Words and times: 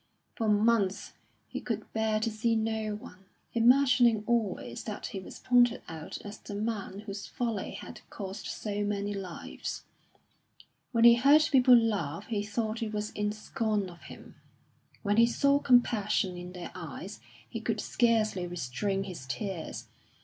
For 0.35 0.49
months 0.49 1.13
he 1.47 1.61
could 1.61 1.93
bear 1.93 2.19
to 2.21 2.31
see 2.31 2.55
no 2.55 2.95
one, 2.95 3.23
imagining 3.53 4.23
always 4.25 4.83
that 4.85 5.05
he 5.05 5.19
was 5.19 5.37
pointed 5.37 5.83
out 5.87 6.17
as 6.25 6.39
the 6.39 6.55
man 6.55 7.01
whose 7.01 7.27
folly 7.27 7.69
had 7.75 8.01
cost 8.09 8.47
so 8.47 8.83
many 8.83 9.13
lives. 9.13 9.83
When 10.91 11.03
he 11.03 11.13
heard 11.13 11.47
people 11.51 11.75
laugh 11.77 12.25
he 12.25 12.41
thought 12.41 12.81
it 12.81 12.93
was 12.93 13.11
in 13.11 13.31
scorn 13.31 13.91
of 13.91 14.01
him; 14.01 14.37
when 15.03 15.17
he 15.17 15.27
saw 15.27 15.59
compassion 15.59 16.35
in 16.35 16.53
their 16.53 16.71
eyes 16.73 17.19
he 17.47 17.61
could 17.61 17.79
scarcely 17.79 18.47
restrain 18.47 19.03
his 19.03 19.27
tears. 19.27 19.85